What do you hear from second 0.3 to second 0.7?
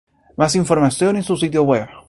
Más